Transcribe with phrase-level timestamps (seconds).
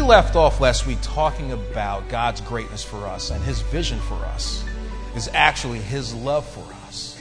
[0.00, 4.14] We left off last week talking about God's greatness for us and His vision for
[4.14, 4.64] us
[5.14, 7.20] is actually His love for us.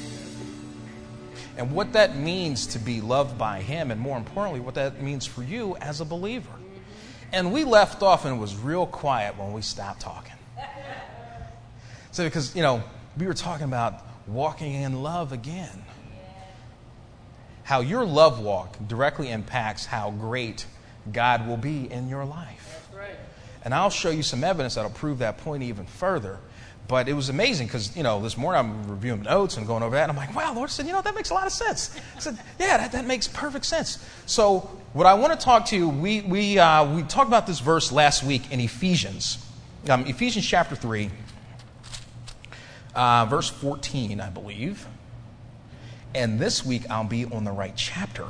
[1.58, 5.26] And what that means to be loved by Him, and more importantly, what that means
[5.26, 6.54] for you as a believer.
[7.34, 10.38] And we left off and it was real quiet when we stopped talking.
[12.12, 12.82] So, because, you know,
[13.18, 15.84] we were talking about walking in love again.
[17.64, 20.66] How your love walk directly impacts how great
[21.12, 22.59] God will be in your life.
[23.64, 26.40] And I'll show you some evidence that'll prove that point even further.
[26.88, 29.96] But it was amazing because, you know, this morning I'm reviewing notes and going over
[29.96, 31.96] that, and I'm like, wow, Lord said, you know, that makes a lot of sense.
[32.16, 34.04] I said, yeah, that, that makes perfect sense.
[34.26, 37.60] So, what I want to talk to you, we, we, uh, we talked about this
[37.60, 39.46] verse last week in Ephesians,
[39.88, 41.12] um, Ephesians chapter 3,
[42.96, 44.88] uh, verse 14, I believe.
[46.16, 48.26] And this week I'll be on the right chapter.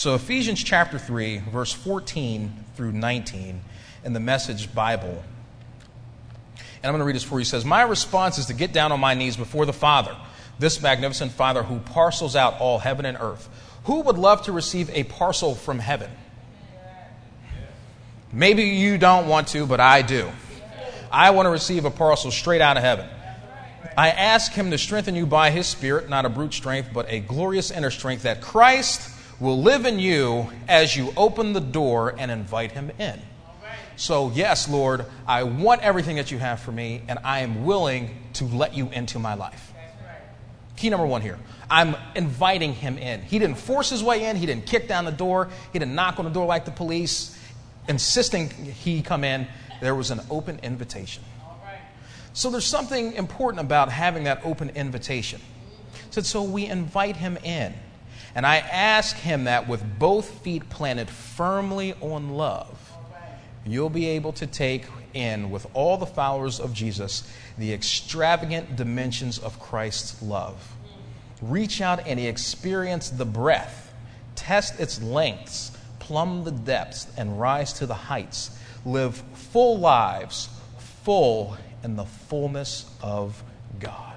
[0.00, 3.60] So, Ephesians chapter 3, verse 14 through 19
[4.02, 5.22] in the Message Bible.
[6.56, 7.42] And I'm going to read this for you.
[7.42, 10.16] It says, My response is to get down on my knees before the Father,
[10.58, 13.50] this magnificent Father who parcels out all heaven and earth.
[13.84, 16.10] Who would love to receive a parcel from heaven?
[18.32, 20.30] Maybe you don't want to, but I do.
[21.12, 23.06] I want to receive a parcel straight out of heaven.
[23.98, 27.20] I ask Him to strengthen you by His Spirit, not a brute strength, but a
[27.20, 29.09] glorious inner strength, that Christ
[29.40, 33.20] will live in you as you open the door and invite Him in.
[33.96, 38.16] So, yes, Lord, I want everything that you have for me, and I am willing
[38.34, 39.74] to let you into my life.
[40.76, 41.38] Key number one here
[41.70, 43.20] I'm inviting him in.
[43.20, 46.18] He didn't force his way in, he didn't kick down the door, he didn't knock
[46.18, 47.38] on the door like the police,
[47.88, 49.46] insisting he come in.
[49.82, 51.22] There was an open invitation.
[52.32, 55.42] So, there's something important about having that open invitation.
[56.10, 57.74] So, so we invite him in.
[58.34, 62.90] And I ask him that with both feet planted firmly on love
[63.66, 69.38] you'll be able to take in with all the followers of Jesus the extravagant dimensions
[69.38, 70.74] of Christ's love.
[71.42, 73.92] Reach out and experience the breadth,
[74.34, 78.58] test its lengths, plumb the depths, and rise to the heights.
[78.84, 80.48] Live full lives,
[80.78, 83.42] full in the fullness of
[83.78, 84.09] God.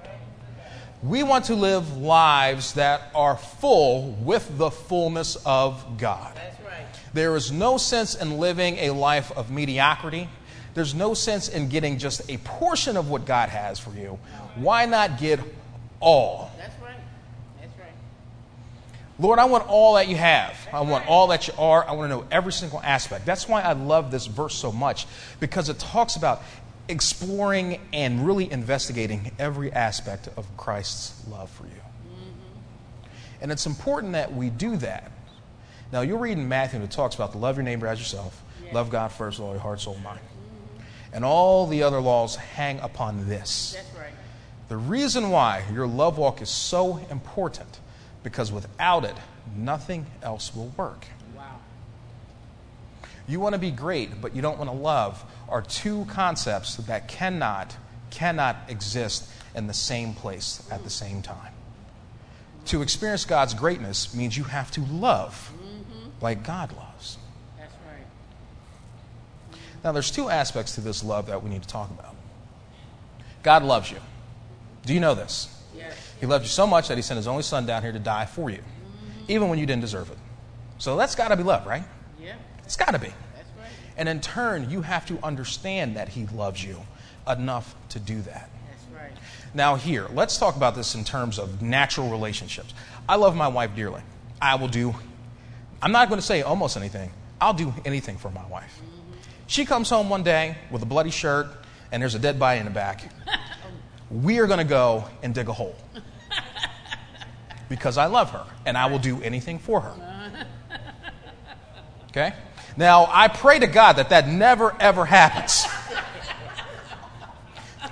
[1.04, 6.34] We want to live lives that are full with the fullness of God.
[6.34, 6.86] That's right.
[7.14, 10.30] There is no sense in living a life of mediocrity.
[10.76, 14.18] There's no sense in getting just a portion of what God has for you.
[14.56, 15.42] Why not get
[16.00, 16.50] all?
[16.58, 16.96] That's right.
[17.60, 17.92] That's right.
[19.20, 20.56] Lord, I want all that you have.
[20.72, 21.86] I want all that you are.
[21.86, 23.26] I want to know every single aspect.
[23.26, 25.06] That's why I love this verse so much
[25.42, 26.42] because it talks about
[26.90, 31.72] exploring and really investigating every aspect of Christ's love for you.
[31.72, 33.08] Mm-hmm.
[33.42, 35.14] And it's important that we do that
[35.94, 38.74] now, you'll read in Matthew it talks about to love your neighbor as yourself, yeah.
[38.74, 40.20] love God first, with all your heart, soul, mind.
[40.20, 41.16] Mm-hmm.
[41.16, 43.74] And all the other laws hang upon this.
[43.74, 44.12] That's right.
[44.70, 47.80] The reason why your love walk is so important,
[48.24, 49.14] because without it,
[49.56, 51.06] nothing else will work.
[51.38, 51.60] Wow.
[53.28, 55.24] You want to be great, but you don't want to love,
[55.54, 57.78] are two concepts that cannot,
[58.10, 61.54] cannot exist in the same place at the same time.
[62.66, 65.54] To experience God's greatness means you have to love
[66.22, 67.20] like God loves.
[67.60, 69.60] That's right.
[69.84, 72.16] Now, there's two aspects to this love that we need to talk about.
[73.44, 74.00] God loves you.
[74.88, 75.56] Do you know this?
[75.78, 75.94] Yes.
[76.20, 78.26] He loved you so much that He sent His only Son down here to die
[78.26, 79.32] for you, mm-hmm.
[79.32, 80.18] even when you didn't deserve it.
[80.80, 81.84] So that's got to be love, right?
[82.20, 82.34] Yeah.
[82.64, 83.14] It's got to be.
[83.98, 86.80] And in turn, you have to understand that He loves you
[87.28, 88.50] enough to do that.
[88.94, 89.12] Right.
[89.54, 92.74] Now, here, let's talk about this in terms of natural relationships.
[93.08, 94.02] I love my wife dearly.
[94.42, 94.94] I will do
[95.84, 97.12] I'm not going to say almost anything.
[97.42, 98.80] I'll do anything for my wife.
[99.48, 101.48] She comes home one day with a bloody shirt
[101.92, 103.12] and there's a dead body in the back.
[104.10, 105.76] We are going to go and dig a hole
[107.68, 109.94] because I love her and I will do anything for her.
[112.10, 112.32] Okay?
[112.76, 115.66] Now, I pray to God that that never ever happens.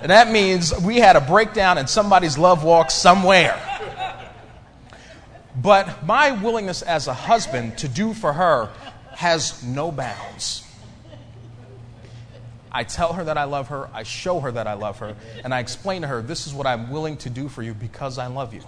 [0.00, 3.60] And that means we had a breakdown in somebody's love walk somewhere.
[5.54, 8.70] But my willingness as a husband to do for her
[9.12, 10.66] has no bounds.
[12.72, 15.14] I tell her that I love her, I show her that I love her,
[15.44, 18.16] and I explain to her, this is what I'm willing to do for you because
[18.18, 18.62] I love you.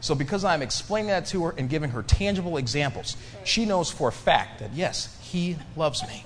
[0.00, 4.08] So, because I'm explaining that to her and giving her tangible examples, she knows for
[4.08, 6.24] a fact that, yes, he loves me.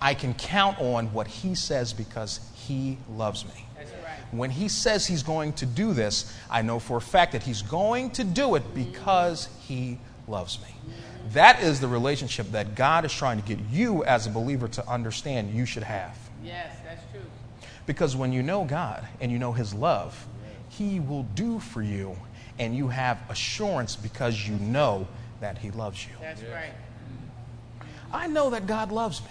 [0.00, 3.68] I can count on what he says because he loves me
[4.30, 7.62] when he says he's going to do this, I know for a fact that he's
[7.62, 10.68] going to do it because he loves me.
[11.32, 14.88] That is the relationship that God is trying to get you as a believer to
[14.88, 16.16] understand you should have.
[16.42, 17.20] Yes, that's true.
[17.86, 20.26] Because when you know God and you know His love,
[20.70, 22.16] He will do for you,
[22.58, 25.06] and you have assurance because you know
[25.40, 26.12] that He loves you.
[26.20, 26.72] That's right.
[28.12, 29.30] I know that God loves me.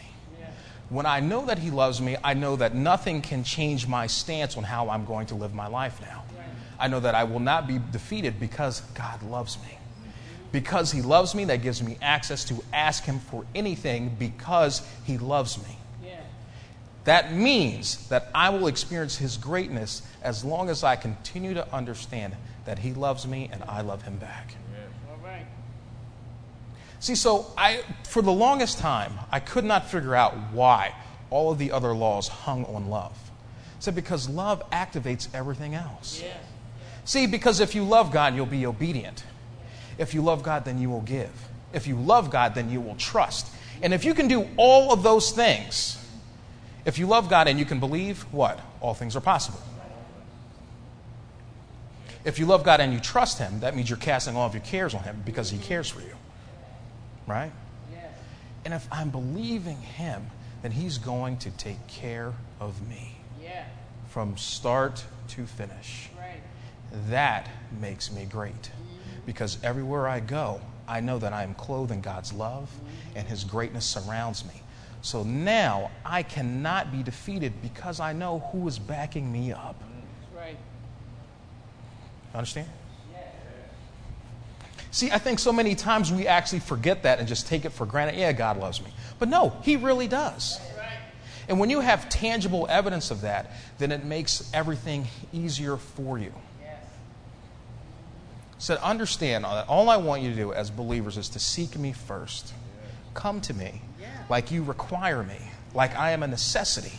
[0.90, 4.56] When I know that He loves me, I know that nothing can change my stance
[4.56, 6.24] on how I'm going to live my life now.
[6.80, 9.78] I know that I will not be defeated because God loves me.
[10.52, 15.18] Because He loves me, that gives me access to ask Him for anything because He
[15.18, 15.78] loves me.
[17.04, 22.36] That means that I will experience His greatness as long as I continue to understand
[22.66, 24.56] that He loves me and I love Him back.
[27.00, 30.96] See, so I, for the longest time, I could not figure out why
[31.30, 33.18] all of the other laws hung on love.
[33.78, 36.24] I said because love activates everything else.
[37.06, 39.24] See, because if you love God, you'll be obedient.
[39.98, 41.32] If you love God, then you will give.
[41.74, 43.48] If you love God, then you will trust.
[43.82, 46.04] And if you can do all of those things,
[46.86, 48.60] if you love God and you can believe, what?
[48.82, 49.62] All things are possible.
[52.26, 54.64] If you love God and you trust Him, that means you're casting all of your
[54.64, 56.16] cares on Him because He cares for you.
[57.28, 57.52] Right?
[57.92, 58.14] Yes.
[58.66, 60.26] And if I'm believing Him,
[60.62, 63.66] then He's going to take care of me Yeah.
[64.10, 66.10] from start to finish.
[66.18, 66.42] Right.
[67.10, 68.54] That makes me great.
[68.54, 69.26] Mm-hmm.
[69.26, 73.18] Because everywhere I go, I know that I am clothed in God's love mm-hmm.
[73.18, 74.62] and His greatness surrounds me.
[75.02, 79.76] So now I cannot be defeated because I know who is backing me up.
[79.80, 80.58] That's right.
[82.34, 82.68] Understand?
[84.98, 87.86] See, I think so many times we actually forget that and just take it for
[87.86, 88.18] granted.
[88.18, 88.90] Yeah, God loves me.
[89.20, 90.60] But no, He really does.
[91.48, 96.34] And when you have tangible evidence of that, then it makes everything easier for you.
[98.58, 101.94] Said, understand that all I want you to do as believers is to seek me
[101.94, 102.56] first.
[103.14, 103.84] Come to me
[104.32, 105.38] like you require me,
[105.76, 106.98] like I am a necessity.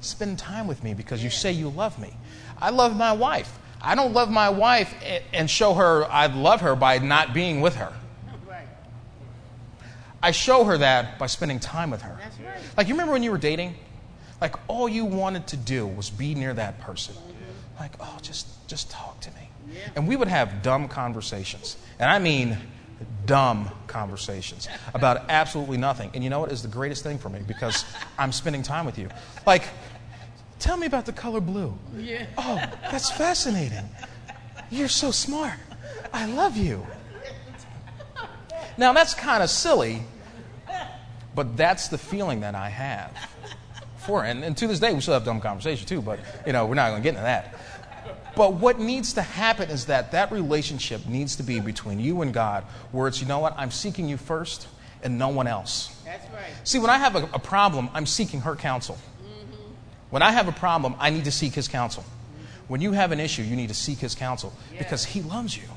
[0.00, 2.14] Spend time with me because you say you love me.
[2.58, 3.58] I love my wife.
[3.84, 4.94] I don't love my wife
[5.32, 7.92] and show her I love her by not being with her.
[8.46, 8.66] Right.
[10.22, 12.18] I show her that by spending time with her.
[12.44, 12.56] Right.
[12.76, 13.76] Like, you remember when you were dating?
[14.40, 17.14] Like, all you wanted to do was be near that person.
[17.78, 19.48] Like, oh, just, just talk to me.
[19.72, 19.80] Yeah.
[19.96, 21.76] And we would have dumb conversations.
[21.98, 22.56] And I mean
[23.26, 26.10] dumb conversations about absolutely nothing.
[26.14, 27.40] And you know what is the greatest thing for me?
[27.46, 27.84] Because
[28.18, 29.08] I'm spending time with you.
[29.46, 29.64] Like,
[30.58, 31.76] tell me about the color blue.
[31.96, 32.26] Yeah.
[32.38, 33.88] Oh, that's fascinating.
[34.70, 35.54] You're so smart.
[36.12, 36.86] I love you.
[38.76, 40.02] Now, that's kind of silly,
[41.34, 43.16] but that's the feeling that I have
[43.98, 44.30] for it.
[44.30, 46.74] And, and to this day, we still have dumb conversation too, but, you know, we're
[46.74, 47.54] not going to get into that.
[48.36, 52.34] But what needs to happen is that that relationship needs to be between you and
[52.34, 54.66] God, where it's, you know what, I'm seeking you first
[55.04, 56.00] and no one else.
[56.04, 56.50] That's right.
[56.64, 58.98] See, when I have a, a problem, I'm seeking her counsel.
[60.10, 62.04] When I have a problem, I need to seek his counsel.
[62.68, 65.68] When you have an issue, you need to seek his counsel because he loves you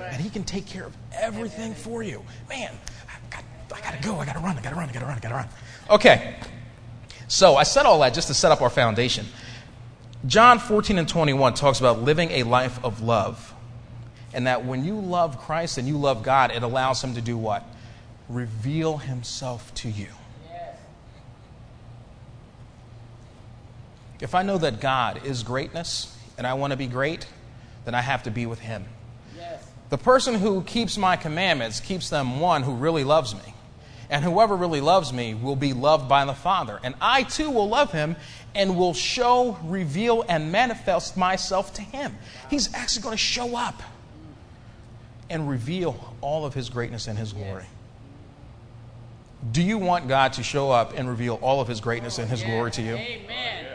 [0.00, 2.22] and he can take care of everything for you.
[2.48, 2.72] Man,
[3.08, 4.16] I got, I got to go.
[4.16, 4.56] I got to run.
[4.56, 4.88] I got to run.
[4.88, 5.16] I got to run.
[5.16, 5.48] I got to run.
[5.90, 6.36] Okay.
[7.28, 9.26] So I said all that just to set up our foundation.
[10.26, 13.54] John 14 and 21 talks about living a life of love.
[14.32, 17.36] And that when you love Christ and you love God, it allows him to do
[17.36, 17.64] what?
[18.28, 20.08] Reveal himself to you.
[20.50, 20.76] Yes.
[24.20, 27.26] If I know that God is greatness and I want to be great,
[27.84, 28.84] then I have to be with him.
[29.36, 29.64] Yes.
[29.90, 33.54] The person who keeps my commandments keeps them one who really loves me.
[34.10, 36.80] And whoever really loves me will be loved by the Father.
[36.82, 38.16] And I too will love him
[38.54, 42.16] and will show, reveal, and manifest myself to him.
[42.48, 43.82] He's actually going to show up
[45.28, 47.66] and reveal all of his greatness and his glory.
[49.52, 52.40] Do you want God to show up and reveal all of his greatness and his
[52.40, 52.50] Yes.
[52.50, 52.94] glory to you?
[52.96, 53.66] Amen.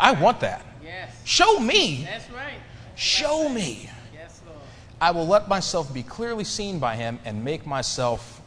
[0.00, 0.64] That's I want that.
[0.82, 1.10] Yes.
[1.24, 2.04] Show me.
[2.04, 2.58] That's right.
[2.96, 3.88] Show me.
[4.14, 4.58] Yes, Lord.
[5.00, 8.40] I will let myself be clearly seen by him and make myself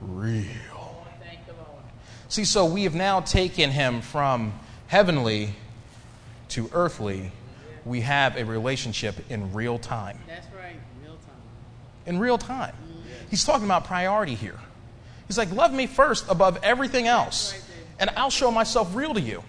[0.00, 0.44] real.
[1.24, 1.82] Thank the Lord.
[2.28, 4.52] See, so we have now taken him from
[4.88, 5.54] heavenly
[6.50, 7.32] to earthly.
[7.84, 10.18] We have a relationship in real time.
[10.26, 10.76] That's right.
[11.02, 12.06] Real time.
[12.06, 12.74] In real time.
[13.30, 14.58] He's talking about priority here.
[15.26, 17.54] He's like, love me first above everything else,
[17.98, 19.42] and I'll show myself real to you.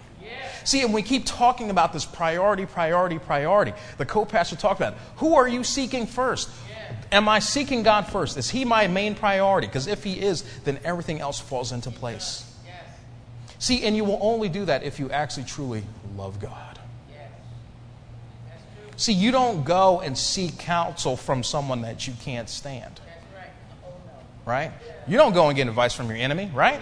[0.64, 3.72] See, and we keep talking about this priority, priority, priority.
[3.96, 4.98] The co pastor talked about it.
[5.16, 6.50] Who are you seeking first?
[7.10, 8.36] Am I seeking God first?
[8.36, 9.66] Is He my main priority?
[9.66, 12.44] Because if He is, then everything else falls into place.
[13.58, 15.82] See, and you will only do that if you actually truly
[16.16, 16.78] love God.
[17.10, 17.30] Yes.
[18.46, 18.92] That's true.
[18.96, 23.00] See, you don't go and seek counsel from someone that you can't stand.
[24.46, 24.72] Right?
[25.06, 26.80] You don't go and get advice from your enemy, right?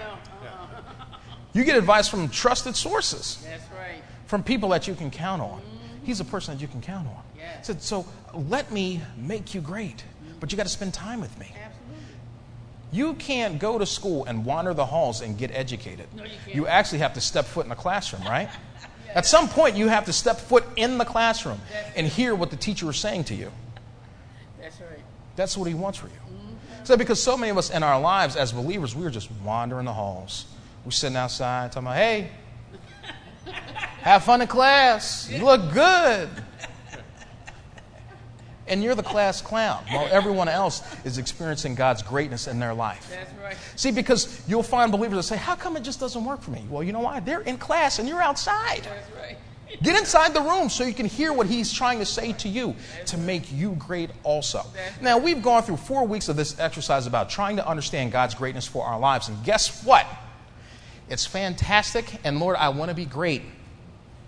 [1.57, 4.03] You get advice from trusted sources, That's right.
[4.27, 5.63] from people that you can count on.
[5.63, 6.05] Mm-hmm.
[6.05, 7.23] He's a person that you can count on.
[7.35, 7.57] Yeah.
[7.57, 10.39] He said, So let me make you great, mm-hmm.
[10.39, 11.47] but you got to spend time with me.
[11.47, 12.05] Absolutely.
[12.93, 16.09] You can't go to school and wander the halls and get educated.
[16.15, 16.55] No, you can't.
[16.55, 18.51] You actually have to step foot in the classroom, right?
[19.15, 21.59] At some point, you have to step foot in the classroom
[21.97, 23.51] and hear what the teacher is saying to you.
[24.61, 25.01] That's right.
[25.37, 26.13] That's what he wants for you.
[26.13, 26.85] Mm-hmm.
[26.85, 29.87] So, because so many of us in our lives as believers, we are just wandering
[29.87, 30.45] the halls.
[30.87, 32.31] We're sitting outside talking about, hey,
[34.03, 35.29] have fun in class.
[35.29, 36.29] You look good.
[38.69, 43.11] And you're the class clown while everyone else is experiencing God's greatness in their life.
[43.11, 43.57] That's right.
[43.75, 46.65] See, because you'll find believers that say, How come it just doesn't work for me?
[46.71, 47.19] Well, you know why?
[47.19, 48.83] They're in class and you're outside.
[48.85, 49.37] That's right.
[49.83, 52.77] Get inside the room so you can hear what he's trying to say to you
[53.07, 54.63] to make you great also.
[55.01, 58.69] Now, we've gone through four weeks of this exercise about trying to understand God's greatness
[58.69, 59.29] for our lives.
[59.29, 60.07] And guess what?
[61.09, 62.21] It's fantastic.
[62.25, 63.43] And Lord, I want to be great,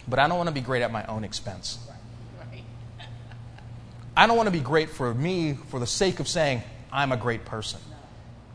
[0.06, 1.78] but I don't want to be great at my own expense.
[4.16, 7.16] I don't want to be great for me for the sake of saying I'm a
[7.16, 7.78] great person.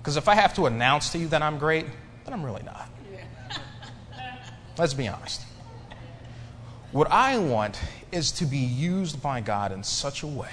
[0.01, 1.85] Because if I have to announce to you that I'm great,
[2.25, 2.89] then I'm really not.
[4.77, 5.41] Let's be honest.
[6.91, 7.79] What I want
[8.11, 10.51] is to be used by God in such a way,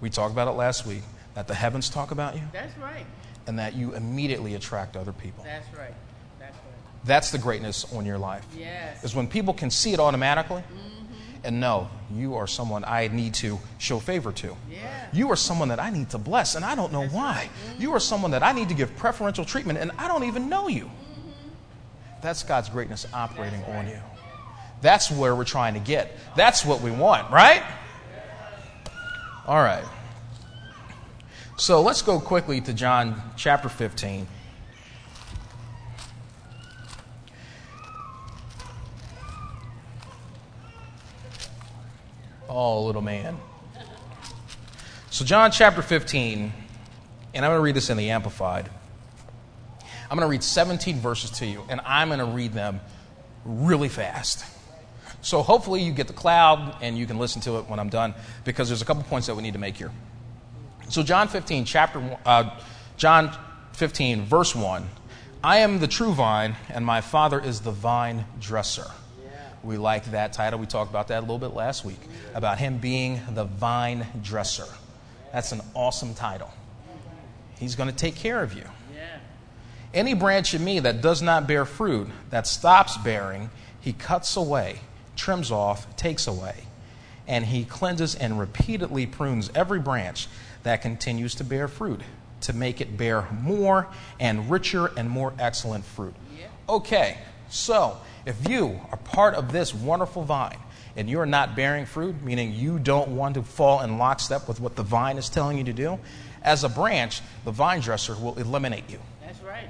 [0.00, 1.02] we talked about it last week,
[1.34, 3.06] that the heavens talk about you That's right.
[3.46, 5.44] and that you immediately attract other people.
[5.44, 5.94] That's right.
[7.04, 8.46] That's the greatness on your life.
[8.56, 9.02] Yes.
[9.04, 11.44] Is when people can see it automatically mm-hmm.
[11.44, 14.56] and know you are someone I need to show favor to.
[14.70, 15.06] Yeah.
[15.12, 17.48] You are someone that I need to bless, and I don't know why.
[17.48, 17.82] Mm-hmm.
[17.82, 20.68] You are someone that I need to give preferential treatment, and I don't even know
[20.68, 20.84] you.
[20.84, 21.48] Mm-hmm.
[22.22, 23.98] That's God's greatness operating on you.
[24.80, 26.16] That's where we're trying to get.
[26.36, 27.62] That's what we want, right?
[29.46, 29.84] All right.
[31.56, 34.26] So let's go quickly to John chapter 15.
[42.54, 43.38] Oh, little man.
[45.08, 46.52] So, John chapter 15,
[47.32, 48.68] and I'm going to read this in the Amplified.
[50.10, 52.80] I'm going to read 17 verses to you, and I'm going to read them
[53.46, 54.44] really fast.
[55.22, 58.12] So, hopefully, you get the cloud and you can listen to it when I'm done,
[58.44, 59.90] because there's a couple points that we need to make here.
[60.90, 62.60] So, John 15, chapter, uh,
[62.98, 63.34] John
[63.72, 64.86] 15, verse 1.
[65.42, 68.90] I am the true vine, and my Father is the vine dresser.
[69.62, 70.58] We like that title.
[70.58, 72.00] We talked about that a little bit last week
[72.34, 74.66] about him being the vine dresser.
[75.32, 76.50] That's an awesome title.
[77.58, 78.64] He's going to take care of you.
[79.94, 83.50] Any branch in me that does not bear fruit, that stops bearing,
[83.80, 84.80] he cuts away,
[85.16, 86.54] trims off, takes away.
[87.28, 90.28] And he cleanses and repeatedly prunes every branch
[90.62, 92.00] that continues to bear fruit
[92.40, 93.86] to make it bear more
[94.18, 96.14] and richer and more excellent fruit.
[96.68, 97.18] Okay,
[97.52, 100.58] so if you are part of this wonderful vine
[100.96, 104.74] and you're not bearing fruit, meaning you don't want to fall in lockstep with what
[104.74, 105.98] the vine is telling you to do,
[106.42, 108.98] as a branch, the vine dresser will eliminate you.
[109.20, 109.68] That's right.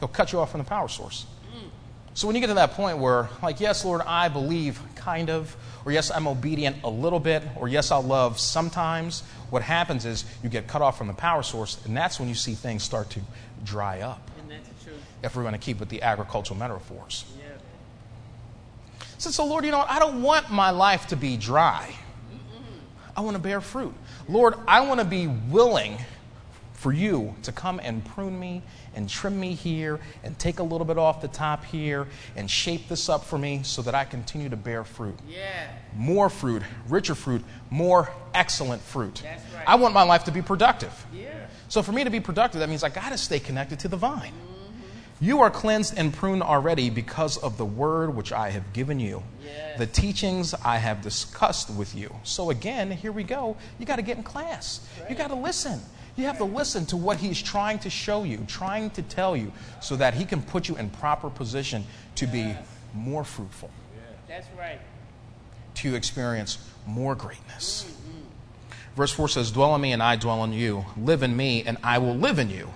[0.00, 1.26] He'll cut you off from the power source.
[1.54, 1.68] Mm.
[2.14, 5.56] So when you get to that point where, like, yes, Lord, I believe, kind of,
[5.84, 10.24] or yes, I'm obedient a little bit, or yes, I'll love sometimes, what happens is
[10.42, 13.10] you get cut off from the power source, and that's when you see things start
[13.10, 13.20] to
[13.64, 15.00] dry up, And that's the truth.
[15.24, 17.24] If we're going to keep with the agricultural metaphors.
[17.38, 17.44] Yeah.
[19.18, 19.90] So, so, Lord, you know, what?
[19.90, 21.94] I don't want my life to be dry.
[23.16, 23.94] I want to bear fruit.
[24.28, 25.98] Lord, I want to be willing
[26.72, 28.60] for you to come and prune me
[28.94, 32.88] and trim me here and take a little bit off the top here and shape
[32.88, 35.18] this up for me so that I continue to bear fruit.
[35.26, 35.68] Yeah.
[35.96, 39.22] More fruit, richer fruit, more excellent fruit.
[39.22, 39.64] That's right.
[39.66, 40.92] I want my life to be productive.
[41.14, 41.46] Yeah.
[41.68, 43.96] So for me to be productive, that means I got to stay connected to the
[43.96, 44.34] vine.
[45.20, 49.22] You are cleansed and pruned already because of the word which I have given you,
[49.44, 49.78] Yes.
[49.78, 52.14] the teachings I have discussed with you.
[52.24, 53.56] So again, here we go.
[53.78, 54.80] You got to get in class.
[55.08, 55.80] You got to listen.
[56.16, 59.52] You have to listen to what he's trying to show you, trying to tell you,
[59.80, 61.84] so that he can put you in proper position
[62.16, 62.54] to be
[62.92, 63.70] more fruitful,
[64.28, 64.78] That's right.
[65.76, 67.84] to experience more greatness.
[67.88, 68.20] Mm-hmm.
[68.94, 70.84] Verse 4 says, Dwell in me, and I dwell in you.
[70.96, 72.68] Live in me, and I will live in you.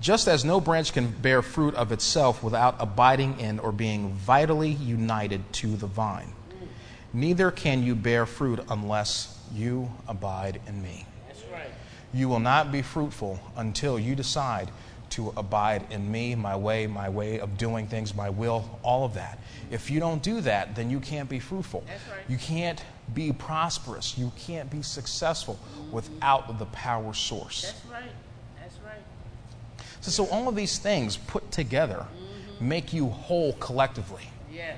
[0.00, 4.70] Just as no branch can bear fruit of itself without abiding in or being vitally
[4.70, 6.32] united to the vine,
[7.12, 11.06] neither can you bear fruit unless you abide in me.
[11.28, 11.70] That's right.
[12.14, 14.70] You will not be fruitful until you decide
[15.10, 19.14] to abide in me, my way, my way of doing things, my will, all of
[19.14, 19.38] that.
[19.70, 21.84] If you don't do that, then you can't be fruitful.
[21.86, 22.20] That's right.
[22.28, 24.16] You can't be prosperous.
[24.16, 25.58] You can't be successful
[25.90, 27.62] without the power source.
[27.62, 28.10] That's right.
[30.00, 32.06] So, so all of these things put together
[32.60, 34.22] make you whole collectively.
[34.52, 34.76] Yeah.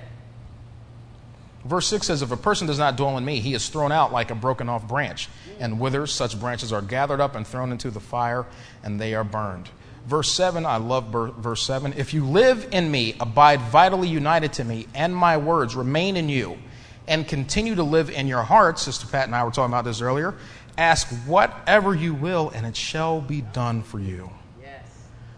[1.64, 4.12] Verse 6 says, If a person does not dwell in me, he is thrown out
[4.12, 5.56] like a broken off branch, mm.
[5.60, 6.12] and withers.
[6.12, 8.46] Such branches are gathered up and thrown into the fire,
[8.82, 9.68] and they are burned.
[10.06, 11.94] Verse 7, I love ver- verse 7.
[11.96, 16.28] If you live in me, abide vitally united to me, and my words remain in
[16.28, 16.58] you,
[17.06, 20.00] and continue to live in your hearts, Sister Pat and I were talking about this
[20.00, 20.34] earlier,
[20.76, 24.30] ask whatever you will, and it shall be done for you.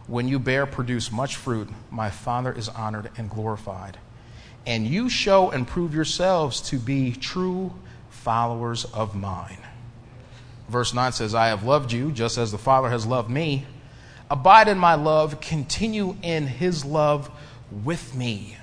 [0.07, 3.99] When you bear, produce much fruit, my Father is honored and glorified.
[4.67, 7.73] And you show and prove yourselves to be true
[8.11, 9.59] followers of mine.
[10.69, 13.67] Verse 9 says, I have loved you just as the Father has loved me.
[14.31, 17.31] Abide in my love, continue in his love
[17.71, 18.57] with me.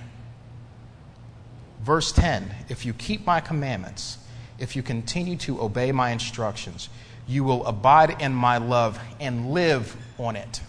[1.82, 4.18] Verse 10 If you keep my commandments,
[4.60, 6.90] if you continue to obey my instructions,
[7.28, 10.62] you will abide in my love and live on it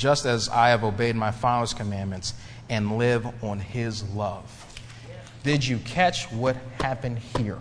[0.00, 2.32] just as I have obeyed my Father's commandments
[2.70, 4.66] and live on his love.
[5.42, 7.58] Did you catch what happened here?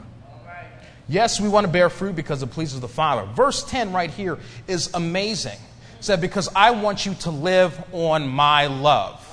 [1.09, 3.29] Yes, we want to bear fruit because it pleases the Father.
[3.33, 5.57] Verse 10 right here is amazing.
[5.97, 9.25] It said, Because I want you to live on my love.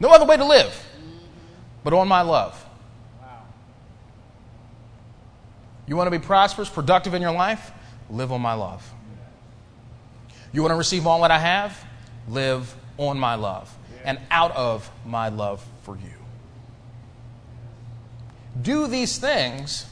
[0.00, 0.84] No other way to live
[1.84, 2.66] but on my love.
[3.20, 3.42] Wow.
[5.86, 7.70] You want to be prosperous, productive in your life?
[8.10, 8.82] Live on my love.
[10.58, 11.84] You want to receive all that I have?
[12.28, 13.72] Live on my love
[14.04, 16.10] and out of my love for you.
[18.60, 19.86] Do these things,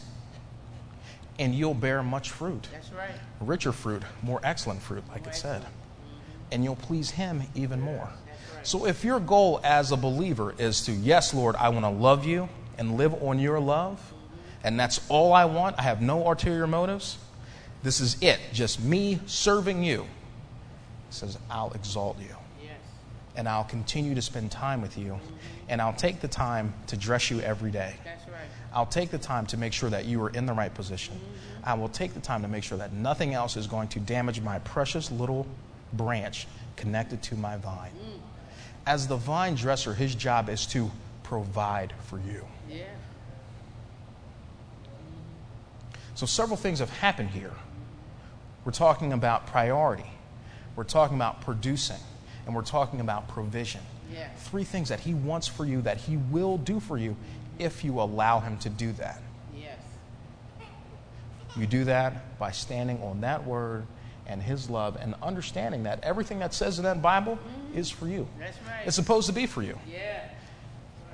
[1.38, 2.66] and you'll bear much fruit.
[2.72, 3.12] That's right.
[3.38, 5.64] Richer fruit, more excellent fruit, like it said.
[6.50, 8.10] And you'll please Him even more.
[8.64, 12.24] So, if your goal as a believer is to, yes, Lord, I want to love
[12.24, 14.00] you and live on your love,
[14.64, 17.18] and that's all I want, I have no ulterior motives,
[17.84, 20.06] this is it, just me serving you.
[21.10, 22.72] Says, I'll exalt you, Yes.
[23.36, 25.18] and I'll continue to spend time with you,
[25.68, 27.94] and I'll take the time to dress you every day.
[28.04, 28.46] That's right.
[28.72, 31.18] I'll take the time to make sure that you are in the right position.
[31.64, 34.40] I will take the time to make sure that nothing else is going to damage
[34.40, 35.46] my precious little
[35.92, 37.90] branch connected to my vine.
[37.92, 38.20] Mm.
[38.86, 40.90] As the vine dresser, his job is to
[41.22, 42.44] provide for you.
[42.70, 42.84] Yeah.
[46.14, 47.52] So, several things have happened here.
[48.64, 50.06] We're talking about priority,
[50.76, 51.96] we're talking about producing,
[52.44, 53.80] and we're talking about provision.
[54.12, 54.28] Yeah.
[54.36, 57.16] Three things that he wants for you that he will do for you
[57.58, 59.20] if you allow him to do that.
[59.56, 59.78] Yes.
[61.56, 63.86] You do that by standing on that word
[64.26, 67.78] and his love and understanding that everything that says in that Bible mm-hmm.
[67.78, 68.28] is for you.
[68.38, 68.86] That's right.
[68.86, 69.78] It's supposed to be for you.
[69.90, 70.28] yeah.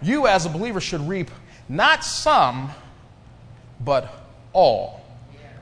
[0.02, 1.30] You, as a believer, should reap
[1.68, 2.70] not some,
[3.80, 4.12] but
[4.52, 5.00] all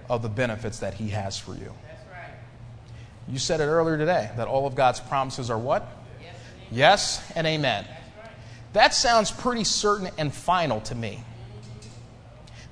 [0.09, 1.75] of the benefits that he has for you.
[1.87, 2.00] That's.
[3.31, 5.87] You said it earlier today that all of God's promises are what?
[6.21, 6.35] Yes.
[6.69, 7.87] and Yes and amen.
[8.73, 11.23] That sounds pretty certain and final to me.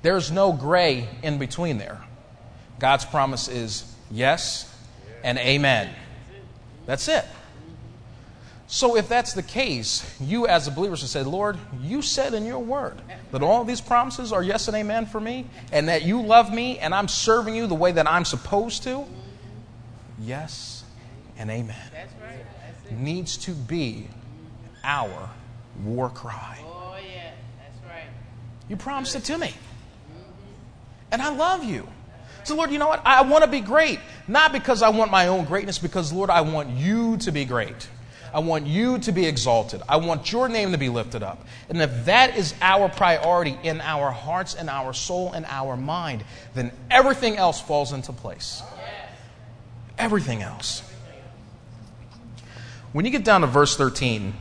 [0.01, 1.99] There's no gray in between there.
[2.79, 4.73] God's promise is yes
[5.23, 5.93] and amen.
[6.85, 7.25] That's it.
[8.71, 12.45] So, if that's the case, you as a believer should say, Lord, you said in
[12.45, 16.21] your word that all these promises are yes and amen for me, and that you
[16.21, 19.05] love me, and I'm serving you the way that I'm supposed to.
[20.21, 20.83] Yes
[21.37, 21.75] and amen.
[21.91, 22.45] That's right.
[22.83, 22.99] That's.
[22.99, 24.07] Needs to be
[24.83, 25.29] our
[25.83, 26.59] war cry.
[26.65, 27.31] Oh, yeah.
[27.57, 28.09] That's right.
[28.67, 29.53] You promised it to me.
[31.11, 31.87] And I love you.
[32.43, 33.01] So, Lord, you know what?
[33.05, 33.99] I want to be great.
[34.27, 37.87] Not because I want my own greatness, because, Lord, I want you to be great.
[38.33, 39.81] I want you to be exalted.
[39.89, 41.43] I want your name to be lifted up.
[41.69, 46.23] And if that is our priority in our hearts and our soul and our mind,
[46.53, 48.61] then everything else falls into place.
[49.99, 50.81] Everything else.
[52.93, 54.33] When you get down to verse 13,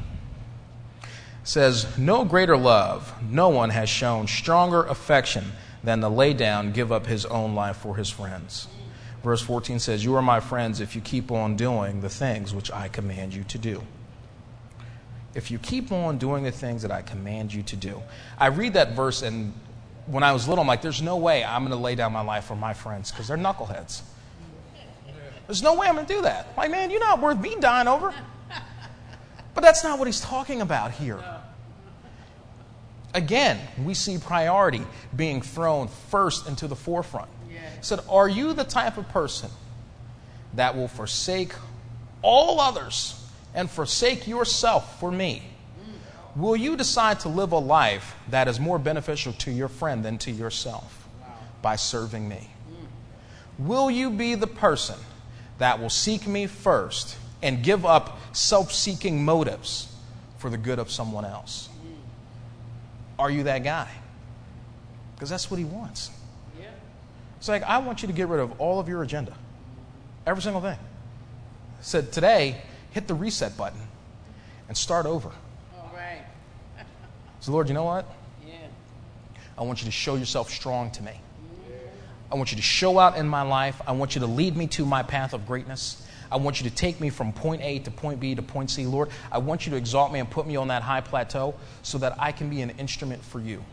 [1.03, 1.09] it
[1.43, 5.45] says, No greater love, no one has shown stronger affection
[5.83, 8.69] than to lay down, give up his own life for his friends.
[9.23, 12.71] Verse 14 says, You are my friends if you keep on doing the things which
[12.71, 13.83] I command you to do.
[15.35, 18.03] If you keep on doing the things that I command you to do.
[18.39, 19.53] I read that verse, and
[20.07, 22.23] when I was little, I'm like, There's no way I'm going to lay down my
[22.23, 24.03] life for my friends because they're knuckleheads.
[25.49, 26.53] There's no way I'm going to do that.
[26.57, 28.15] Like, man, you're not worth me dying over.
[29.55, 31.19] But that's not what he's talking about here.
[33.13, 34.83] Again, we see priority
[35.17, 37.29] being thrown first into the forefront.
[37.49, 39.51] He said, Are you the type of person
[40.55, 41.55] that will forsake
[42.23, 43.21] all others
[43.55, 45.43] and forsake yourself for me?
[45.81, 46.41] Mm.
[46.41, 50.19] Will you decide to live a life that is more beneficial to your friend than
[50.19, 51.09] to yourself
[51.63, 52.51] by serving me?
[52.71, 53.67] Mm.
[53.67, 54.99] Will you be the person
[55.59, 59.95] that will seek me first and give up self seeking motives
[60.39, 61.69] for the good of someone else?
[63.19, 63.91] Are you that guy?
[65.15, 66.11] Because that's what he wants.
[66.59, 66.67] Yeah.
[67.39, 69.35] It's like, I want you to get rid of all of your agenda,
[70.25, 70.79] every single thing.
[71.81, 73.81] Said today, hit the reset button
[74.69, 75.31] and start over.
[75.77, 76.25] All right.
[77.41, 78.05] So, Lord, you know what?
[78.45, 78.55] Yeah.
[79.57, 81.13] I want you to show yourself strong to me.
[82.31, 83.81] I want you to show out in my life.
[83.87, 86.05] I want you to lead me to my path of greatness.
[86.31, 88.85] I want you to take me from point A to point B to point C.
[88.85, 91.99] Lord, I want you to exalt me and put me on that high plateau so
[91.99, 93.65] that I can be an instrument for you.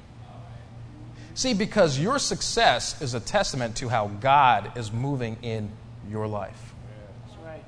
[1.33, 5.69] See, because your success is a testament to how God is moving in
[6.09, 6.73] your life.
[7.27, 7.63] That's right.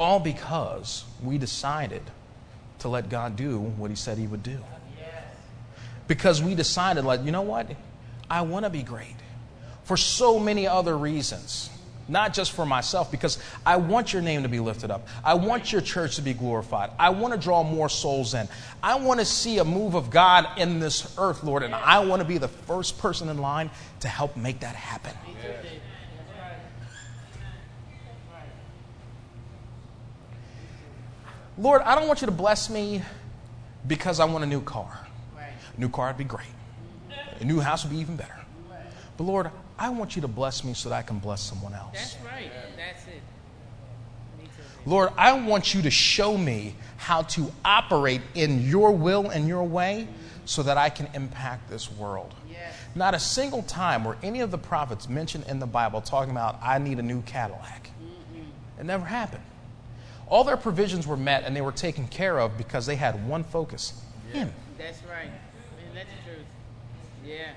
[0.00, 2.02] All because we decided
[2.80, 4.58] to let God do what He said He would do.
[6.08, 7.70] Because we decided, like, you know what?
[8.28, 9.14] I want to be great
[9.84, 11.70] for so many other reasons.
[12.10, 15.06] Not just for myself, because I want your name to be lifted up.
[15.22, 16.90] I want your church to be glorified.
[16.98, 18.48] I want to draw more souls in.
[18.82, 22.22] I want to see a move of God in this earth, Lord, and I want
[22.22, 25.12] to be the first person in line to help make that happen.
[31.58, 33.02] Lord, I don't want you to bless me
[33.86, 35.07] because I want a new car.
[35.78, 36.46] New car would be great.
[37.40, 38.34] A new house would be even better.
[39.16, 41.92] But Lord, I want you to bless me so that I can bless someone else.
[41.94, 42.50] That's right.
[42.76, 43.22] That's it.
[44.38, 44.50] Me too.
[44.56, 44.86] Dave.
[44.86, 49.62] Lord, I want you to show me how to operate in your will and your
[49.64, 50.08] way
[50.44, 52.34] so that I can impact this world.
[52.50, 52.74] Yes.
[52.94, 56.58] Not a single time were any of the prophets mentioned in the Bible talking about,
[56.62, 57.90] I need a new Cadillac.
[58.78, 59.42] It never happened.
[60.28, 63.44] All their provisions were met and they were taken care of because they had one
[63.44, 64.00] focus
[64.32, 64.52] Him.
[64.76, 65.26] That's right.
[65.26, 66.46] Man, that's the truth.
[67.24, 67.52] Yeah.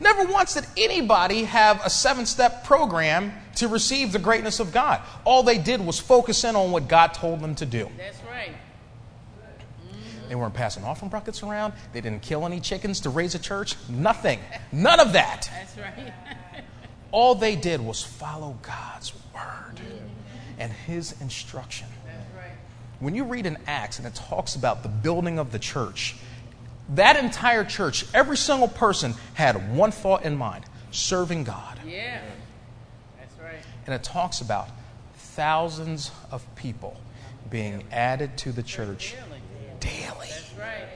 [0.00, 5.00] Never once did anybody have a seven step program to receive the greatness of God.
[5.24, 7.88] All they did was focus in on what God told them to do.
[7.96, 8.50] That's right.
[8.50, 10.28] Mm-hmm.
[10.28, 11.74] They weren't passing offering buckets around.
[11.92, 13.76] They didn't kill any chickens to raise a church.
[13.88, 14.40] Nothing.
[14.72, 15.48] None of that.
[15.52, 16.12] That's right.
[17.12, 20.06] All they did was follow God's word mm-hmm.
[20.58, 21.86] and his instruction.
[22.04, 22.56] That's right.
[22.98, 26.16] When you read in Acts and it talks about the building of the church,
[26.90, 31.80] that entire church, every single person had one thought in mind serving God.
[31.86, 32.20] Yeah.
[33.18, 33.62] That's right.
[33.86, 34.68] And it talks about
[35.16, 37.00] thousands of people
[37.50, 39.14] being added to the church
[39.80, 40.28] daily.
[40.28, 40.88] That's right.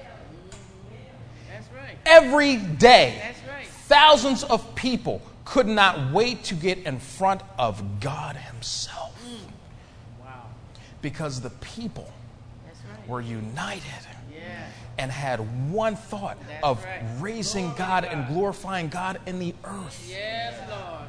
[1.50, 1.96] That's right.
[2.06, 3.20] Every day.
[3.22, 3.66] That's right.
[3.66, 10.24] Thousands of people could not wait to get in front of God Himself mm.
[10.24, 10.44] Wow.
[11.00, 12.12] because the people
[12.66, 13.08] right.
[13.08, 13.82] were united
[14.30, 14.66] Yeah.
[14.98, 17.02] And had one thought That's of right.
[17.20, 20.06] raising God and glorifying God in the earth.
[20.10, 21.08] Yes, Lord.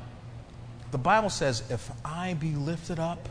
[0.91, 3.27] The Bible says, if I be lifted up,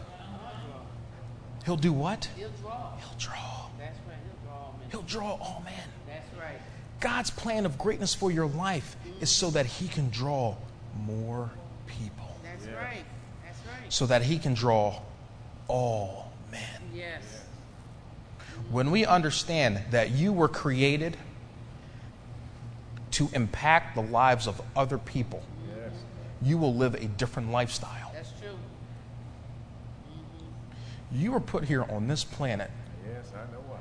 [1.65, 2.29] He'll do what?
[2.37, 2.97] He'll draw.
[2.99, 3.67] He'll draw.
[3.79, 4.17] That's right.
[4.25, 4.89] He'll draw men.
[4.91, 5.75] He'll draw all men.
[6.07, 6.61] That's right.
[7.01, 10.57] God's plan of greatness for your life is so that He can draw
[11.05, 11.51] more
[11.87, 13.05] people, That's right.
[13.45, 13.93] That's right.
[13.93, 15.01] so that He can draw
[15.69, 16.81] all men.
[16.95, 17.23] Yes.
[18.71, 21.17] When we understand that you were created
[23.13, 25.43] to impact the lives of other people,
[26.43, 28.13] you will live a different lifestyle.
[28.15, 28.51] That's true.
[30.11, 31.21] Mm-hmm.
[31.21, 32.71] You were put here on this planet.
[33.07, 33.79] Yes, I know why.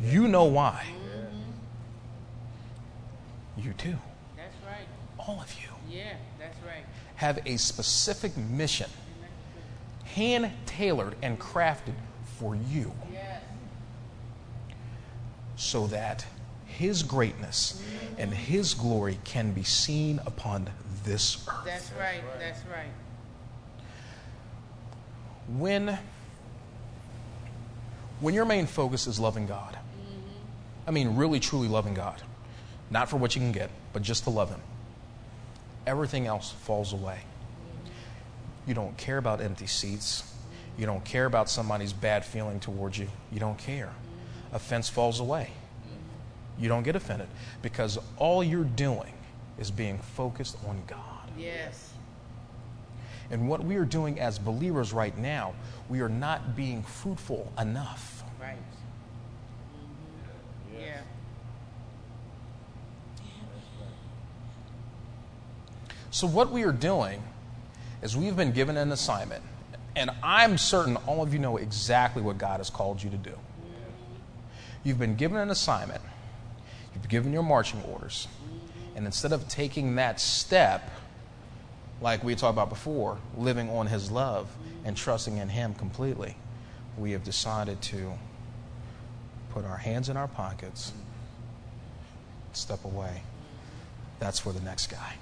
[0.00, 0.86] You know why.
[0.88, 1.36] Mm-hmm.
[3.60, 3.96] You too.
[4.36, 4.86] That's right.
[5.18, 6.14] All of you Yeah.
[6.38, 6.84] That's right.
[7.16, 8.88] have a specific mission,
[10.04, 11.94] hand tailored and crafted
[12.38, 13.07] for you, Yes.
[15.58, 16.24] So that
[16.66, 17.82] His greatness
[18.16, 20.70] and His glory can be seen upon
[21.04, 21.64] this earth.
[21.66, 22.22] That's right.
[22.38, 22.88] That's right.
[25.58, 25.98] when
[28.20, 30.88] when your main focus is loving God, mm-hmm.
[30.88, 32.20] I mean, really, truly loving God,
[32.90, 34.60] not for what you can get, but just to love Him,
[35.86, 37.20] everything else falls away.
[37.20, 37.90] Mm-hmm.
[38.68, 40.24] You don't care about empty seats.
[40.76, 43.08] You don't care about somebody's bad feeling towards you.
[43.32, 43.92] You don't care.
[44.52, 45.50] Offense falls away.
[46.58, 47.28] You don't get offended
[47.62, 49.12] because all you're doing
[49.58, 51.30] is being focused on God.
[51.36, 51.92] Yes.
[53.30, 55.54] And what we are doing as believers right now,
[55.88, 58.24] we are not being fruitful enough.
[58.40, 58.56] Right.
[59.76, 60.80] Mhm.
[60.80, 61.00] Yeah.
[66.10, 67.22] So, what we are doing
[68.02, 69.42] is we've been given an assignment,
[69.94, 73.36] and I'm certain all of you know exactly what God has called you to do.
[74.84, 76.00] You've been given an assignment,
[76.94, 78.28] you've given your marching orders,
[78.96, 80.90] and instead of taking that step,
[82.00, 84.48] like we talked about before, living on His love
[84.84, 86.36] and trusting in Him completely,
[86.96, 88.12] we have decided to
[89.50, 90.92] put our hands in our pockets,
[92.52, 93.22] step away.
[94.20, 95.14] That's for the next guy.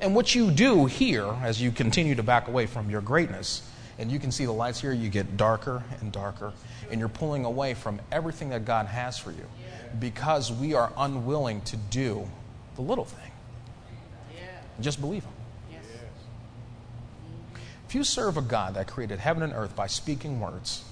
[0.00, 3.62] And what you do here, as you continue to back away from your greatness,
[3.98, 6.52] and you can see the lights here, you get darker and darker,
[6.90, 9.46] and you're pulling away from everything that God has for you
[10.00, 12.28] because we are unwilling to do
[12.76, 13.30] the little thing.
[14.80, 15.32] Just believe Him.
[17.88, 20.82] If you serve a God that created heaven and earth by speaking words,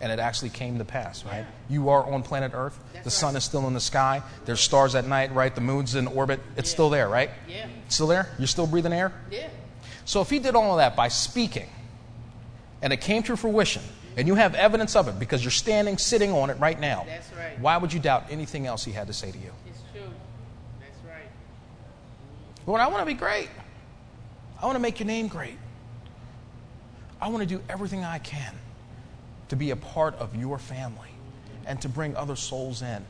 [0.00, 1.44] and it actually came to pass, right?
[1.68, 2.78] You are on planet Earth.
[2.94, 3.36] That's the sun right.
[3.38, 4.22] is still in the sky.
[4.46, 5.54] There's stars at night, right?
[5.54, 6.40] The moon's in orbit.
[6.56, 6.72] It's Yeah.
[6.72, 7.30] still there, right?
[7.46, 7.66] Yeah.
[7.88, 8.30] Still there?
[8.38, 9.12] You're still breathing air?
[9.30, 9.48] Yeah.
[10.06, 11.68] So if he did all of that by speaking,
[12.82, 13.82] and it came to fruition,
[14.16, 17.30] and you have evidence of it because you're standing, sitting on it right now, That's
[17.32, 17.58] right.
[17.60, 19.52] why would you doubt anything else he had to say to you?
[19.66, 20.02] It's true.
[20.80, 21.28] That's right.
[22.66, 23.48] Lord, I want to be great.
[24.60, 25.56] I want to make your name great.
[27.20, 28.54] I want to do everything I can
[29.48, 31.08] to be a part of your family
[31.66, 33.04] and to bring other souls in.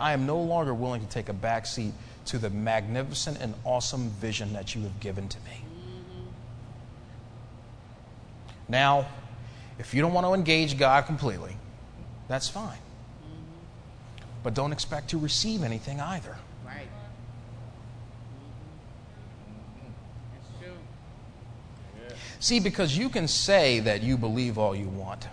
[0.00, 1.92] I am no longer willing to take a back seat
[2.26, 5.65] to the magnificent and awesome vision that you have given to me.
[8.68, 9.06] Now,
[9.78, 11.56] if you don't want to engage God completely,
[12.28, 12.78] that's fine.
[14.42, 16.36] But don't expect to receive anything either.
[16.64, 16.88] Right.
[20.32, 22.14] That's true.
[22.40, 25.26] See, because you can say that you believe all you want.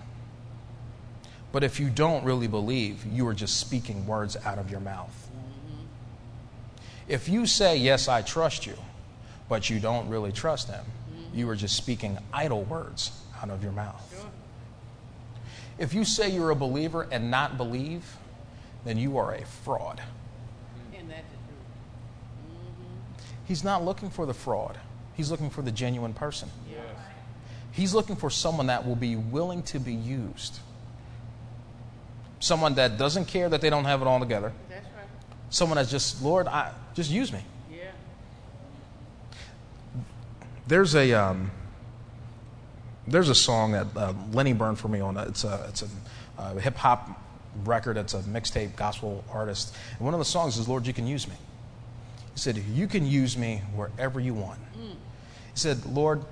[1.52, 5.13] But if you don't really believe, you are just speaking words out of your mouth.
[5.30, 5.84] Mm-hmm.
[7.08, 8.76] If you say, Yes, I trust you,
[9.48, 11.38] but you don't really trust him, mm-hmm.
[11.38, 13.12] you are just speaking idle words
[13.43, 14.25] out of your mouth.
[15.77, 18.17] If you say you're a believer and not believe,
[18.86, 20.01] then you are a fraud.
[20.97, 21.38] And that's the
[23.17, 23.34] truth.
[23.45, 24.77] He's not looking for the fraud,
[25.15, 26.49] he's looking for the genuine person.
[27.73, 30.60] He's looking for someone that will be willing to be used.
[32.39, 34.53] Someone that doesn't care that they don't have it all together.
[34.69, 35.06] That's right.
[35.49, 37.39] Someone that's just, Lord, I, just use me.
[37.71, 37.86] Yeah.
[40.67, 41.49] There's a um,
[43.07, 45.17] there's a song that uh, Lenny burned for me on.
[45.17, 45.87] It's a it's a
[46.37, 47.21] uh, hip hop
[47.63, 47.97] record.
[47.97, 49.75] It's a mixtape gospel artist.
[49.97, 51.35] And one of the songs is Lord, you can use me.
[52.33, 54.59] He said, You can use me wherever you want.
[55.53, 56.23] He said, Lord,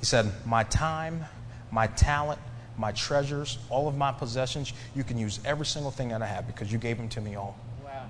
[0.00, 1.24] he said, my time,
[1.70, 2.40] my talent,
[2.76, 6.46] my treasures, all of my possessions, you can use every single thing that I have
[6.46, 7.56] because you gave them to me all.
[7.84, 8.06] Wow.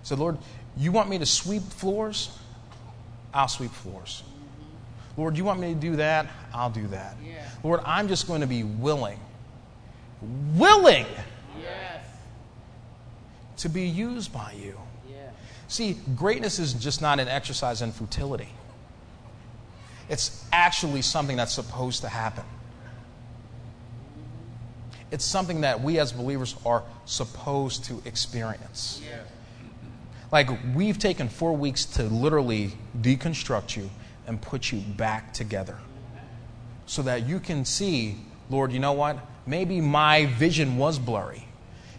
[0.00, 0.38] He said, Lord,
[0.76, 2.36] you want me to sweep floors?
[3.32, 4.24] I'll sweep floors.
[5.16, 6.26] Lord, you want me to do that?
[6.54, 7.16] I'll do that.
[7.24, 7.46] Yeah.
[7.62, 9.18] Lord, I'm just going to be willing,
[10.54, 11.06] willing
[11.60, 12.04] Yes.
[13.58, 14.78] to be used by you.
[15.10, 15.16] Yeah.
[15.68, 18.48] See, greatness is just not an exercise in futility.
[20.08, 22.44] It's actually something that's supposed to happen.
[25.10, 29.02] It's something that we as believers are supposed to experience.
[29.04, 29.18] Yeah.
[30.30, 33.90] Like, we've taken four weeks to literally deconstruct you
[34.26, 35.76] and put you back together
[36.86, 38.16] so that you can see,
[38.50, 39.18] Lord, you know what?
[39.46, 41.46] Maybe my vision was blurry.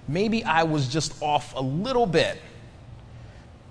[0.08, 2.38] Maybe I was just off a little bit.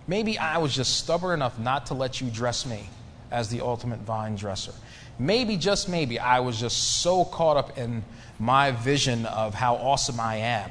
[0.07, 2.89] Maybe I was just stubborn enough not to let you dress me
[3.31, 4.73] as the ultimate vine dresser.
[5.19, 8.03] Maybe, just maybe, I was just so caught up in
[8.39, 10.71] my vision of how awesome I am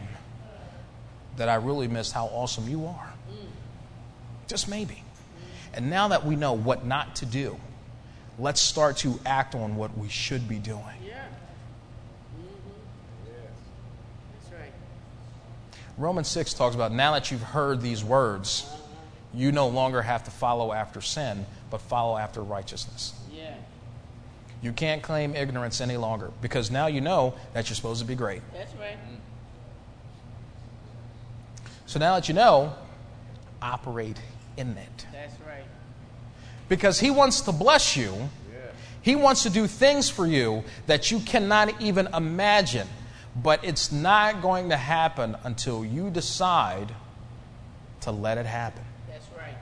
[1.38, 3.14] that I really missed how awesome you are.
[4.48, 5.04] Just maybe.
[5.74, 7.58] And now that we know what not to do,
[8.42, 10.84] let's start to act on what we should be doing.
[11.06, 11.24] Yeah.
[12.36, 13.32] Mm-hmm.
[14.34, 14.74] That's right.
[15.98, 18.68] Romans 6 talks about now that you've heard these words,
[19.34, 23.14] you no longer have to follow after sin, but follow after righteousness.
[23.32, 23.54] Yeah.
[24.62, 28.16] You can't claim ignorance any longer because now you know that you're supposed to be
[28.16, 28.42] great.
[28.54, 28.98] That's right.
[31.86, 32.74] So now that you know,
[33.62, 34.18] operate
[34.58, 35.06] in it.
[35.12, 35.66] That's right.
[36.72, 38.30] Because He wants to bless you,
[39.02, 42.88] He wants to do things for you that you cannot even imagine.
[43.36, 46.96] But it's not going to happen until you decide
[48.02, 48.84] to let it happen.
[49.10, 49.54] That's right.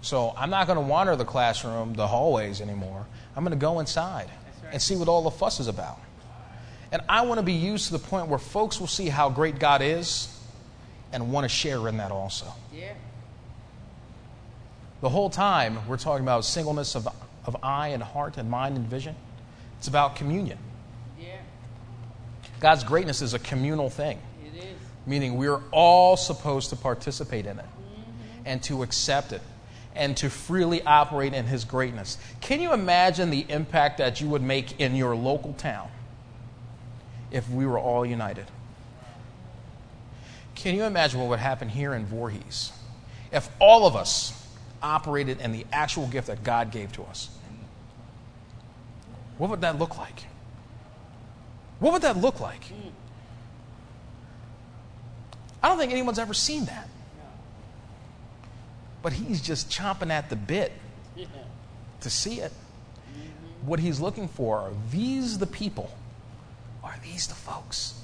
[0.00, 3.04] So I'm not going to wander the classroom, the hallways anymore.
[3.36, 4.30] I'm going to go inside
[4.64, 4.72] right.
[4.72, 6.00] and see what all the fuss is about.
[6.90, 9.58] And I want to be used to the point where folks will see how great
[9.58, 10.32] God is
[11.16, 12.44] and want to share in that also.
[12.74, 12.92] Yeah.
[15.00, 17.08] The whole time we're talking about singleness of,
[17.46, 19.16] of eye and heart and mind and vision.
[19.78, 20.58] It's about communion.
[21.18, 21.38] Yeah.
[22.60, 24.76] God's greatness is a communal thing, It is.
[25.06, 28.42] meaning we're all supposed to participate in it mm-hmm.
[28.44, 29.40] and to accept it
[29.94, 32.18] and to freely operate in His greatness.
[32.42, 35.88] Can you imagine the impact that you would make in your local town
[37.30, 38.44] if we were all united?
[40.56, 42.72] Can you imagine what would happen here in Voorhees
[43.30, 44.32] if all of us
[44.82, 47.28] operated in the actual gift that God gave to us?
[49.38, 50.24] What would that look like?
[51.78, 52.62] What would that look like?
[55.62, 56.88] I don't think anyone's ever seen that.
[59.02, 60.72] But he's just chomping at the bit
[62.00, 62.52] to see it.
[63.66, 65.94] What he's looking for are these the people?
[66.82, 68.00] Are these the folks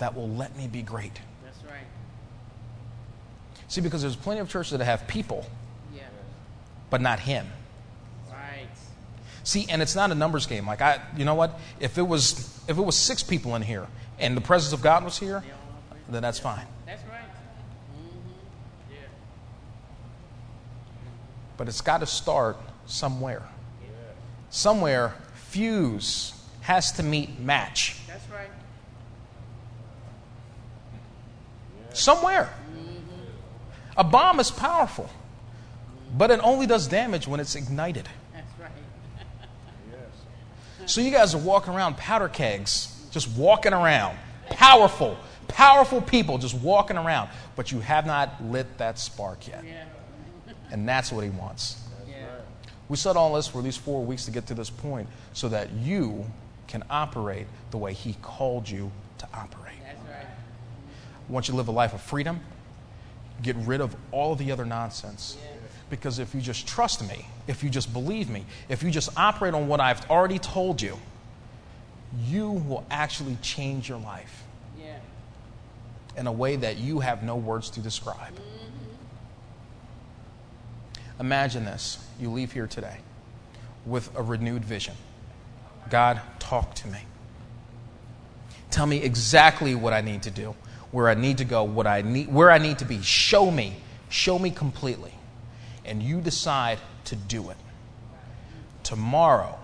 [0.00, 1.18] that will let me be great?
[1.44, 1.86] That's right.
[3.68, 5.46] See, because there's plenty of churches that have people,
[5.94, 6.02] Yeah.
[6.90, 7.46] but not him.
[8.30, 8.66] Right.
[9.44, 10.66] See, and it's not a numbers game.
[10.66, 11.58] Like I, you know what?
[11.78, 13.86] If it was, if it was six people in here
[14.18, 15.58] and the presence of God was here, They all
[15.90, 16.02] operate.
[16.10, 16.66] then that's fine.
[16.86, 17.20] That's right.
[17.22, 18.92] Mm-hmm.
[18.92, 18.96] Yeah.
[21.56, 23.42] But it's got to start somewhere.
[24.52, 26.32] Somewhere, fuse
[26.62, 27.96] has to meet match.
[28.08, 28.50] That's right.
[31.92, 32.52] Somewhere.
[33.96, 35.10] A bomb is powerful,
[36.16, 38.08] but it only does damage when it's ignited.
[38.32, 38.70] That's right.
[40.86, 44.16] So you guys are walking around powder kegs, just walking around.
[44.48, 45.16] Powerful,
[45.48, 49.64] powerful people just walking around, but you have not lit that spark yet.
[49.64, 49.84] Yeah.
[50.70, 51.82] And that's what he wants.
[52.08, 52.26] Yeah.
[52.88, 55.70] We set all this for these four weeks to get to this point so that
[55.72, 56.24] you
[56.68, 59.59] can operate the way he called you to operate.
[61.30, 62.40] I want you to live a life of freedom,
[63.40, 65.36] get rid of all of the other nonsense.
[65.88, 69.54] Because if you just trust me, if you just believe me, if you just operate
[69.54, 70.98] on what I've already told you,
[72.26, 74.42] you will actually change your life
[74.80, 74.98] Yeah.
[76.16, 78.34] in a way that you have no words to describe.
[78.34, 78.80] Mm-hmm.
[81.20, 82.98] Imagine this you leave here today
[83.86, 84.94] with a renewed vision.
[85.90, 86.98] God, talk to me.
[88.70, 90.56] Tell me exactly what I need to do,
[90.92, 93.00] where I need to go, what I need, where I need to be.
[93.02, 93.76] Show me,
[94.08, 95.14] show me completely.
[95.84, 97.56] And you decide to do it.
[98.82, 99.58] Tomorrow,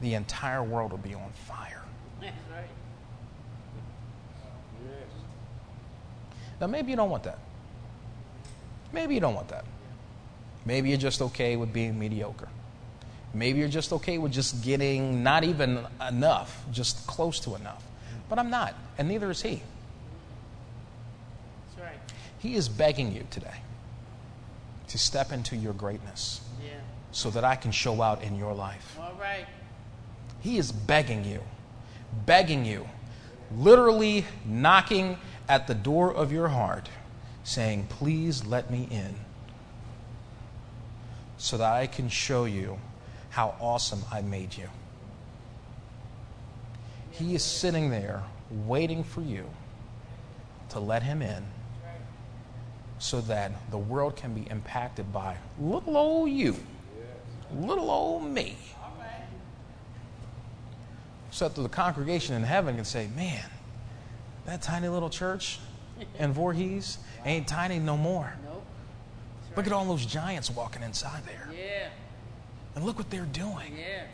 [0.00, 1.82] the entire world will be on fire.
[6.60, 7.38] Now, maybe you don't want that.
[8.92, 9.64] Maybe you don't want that.
[10.64, 12.48] Maybe you're just okay with being mediocre.
[13.34, 17.82] Maybe you're just okay with just getting not even enough, just close to enough.
[18.34, 19.62] But I'm not, and neither is he.
[21.76, 22.00] That's right.
[22.40, 23.58] He is begging you today
[24.88, 26.70] to step into your greatness Yeah.
[27.12, 28.98] so that I can show out in your life.
[29.00, 29.46] All right.
[30.40, 31.42] He is begging you,
[32.26, 32.88] begging you,
[33.56, 35.16] literally knocking
[35.48, 36.88] at the door of your heart,
[37.44, 39.14] saying, Please let me in
[41.36, 42.80] so that I can show you
[43.30, 44.70] how awesome I made you.
[47.18, 49.48] He is sitting there waiting for you
[50.70, 51.44] to let him in
[52.98, 56.56] so that the world can be impacted by little old you,
[57.52, 58.56] little old me
[61.34, 63.44] so that the congregation in heaven can say, man,
[64.46, 65.58] that tiny little church
[66.20, 68.32] in Voorhees ain't tiny no more.
[69.56, 71.48] Look at all those giants walking inside there.
[71.52, 71.88] Yeah.
[72.76, 74.04] And look what they're doing Yeah.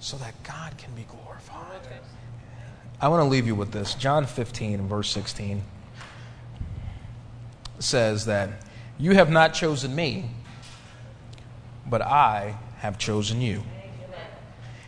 [0.00, 1.80] So that God can be glorified.
[3.00, 3.94] I want to leave you with this.
[3.94, 5.62] John 15 verse 16
[7.78, 8.50] says that
[8.98, 10.30] you have not chosen me,
[11.86, 13.62] but I have chosen you.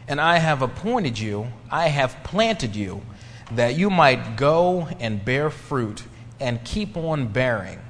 [0.08, 3.02] And I have appointed you, I have planted you,
[3.52, 6.04] that you might go and bear fruit
[6.38, 7.80] and keep on bearing,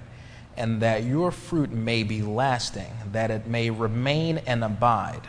[0.56, 5.22] and that your fruit may be lasting, that it may remain and abide,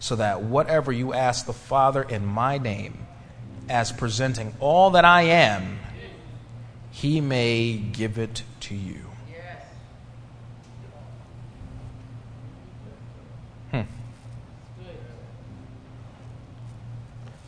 [0.00, 3.06] so that whatever you ask the Father in my name,
[3.68, 5.78] as presenting all that I am,
[6.90, 9.04] he may give it to you.
[13.72, 13.86] Yes.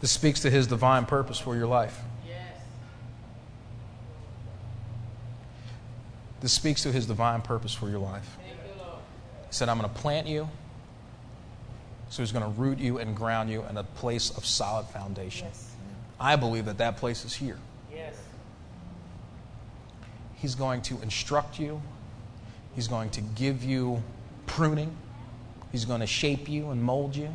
[0.00, 1.98] This speaks to his divine purpose for your life.
[6.40, 8.36] This speaks to his divine purpose for your life.
[8.44, 8.52] He
[9.50, 10.48] said, I'm going to plant you.
[12.12, 15.48] So he's going to root you and ground you in a place of solid foundation.
[16.20, 17.56] I believe that that place is here.
[17.90, 18.14] Yes.
[20.34, 21.80] He's going to instruct you,
[22.74, 24.02] He's going to give you
[24.44, 24.94] pruning,
[25.70, 27.34] He's going to shape you and mold you mm-hmm.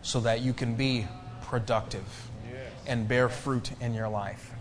[0.00, 1.08] so that you can be
[1.42, 2.04] productive
[2.86, 4.52] and bear fruit in your life.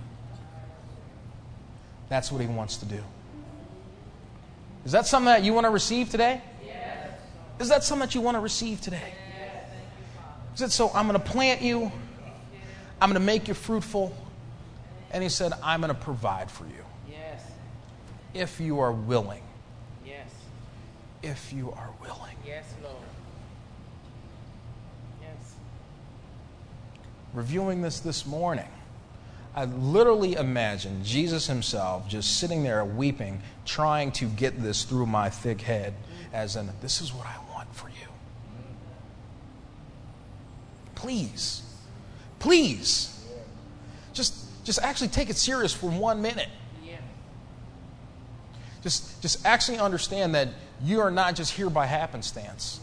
[2.09, 3.03] That's what He wants to do.
[4.83, 6.41] Is that something that you want to receive today?
[7.59, 9.13] Is that something that you want to receive today?
[9.39, 9.69] Yes.
[10.55, 10.91] Is it so?
[10.93, 11.91] I'm going to plant you,
[13.01, 14.15] I'm going to make you fruitful,
[15.11, 16.83] and He said, I'm going to provide for you.
[17.09, 17.41] Yes.
[18.33, 19.43] If you are willing.
[20.05, 20.29] Yes.
[21.23, 22.35] If you are willing.
[22.45, 22.95] Yes, Lord.
[25.21, 25.55] Yes.
[27.33, 28.67] Reviewing this this morning.
[29.55, 35.29] I literally imagine Jesus himself just sitting there weeping, trying to get this through my
[35.29, 35.93] thick head,
[36.33, 38.07] as in, this is what I want for you.
[40.95, 41.61] Please,
[42.39, 43.25] please,
[44.13, 46.49] just, just actually take it serious for one minute.
[48.85, 50.49] Just, just actually understand that
[50.83, 52.79] you are not just here by happenstance.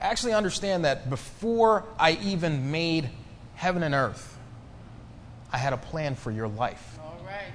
[0.00, 3.10] Actually understand that before I even made
[3.54, 4.36] heaven and earth,
[5.52, 6.98] I had a plan for your life.
[7.00, 7.52] All right.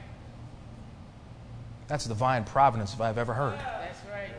[1.89, 3.59] That's divine providence if I've ever heard.
[3.59, 4.29] That's right.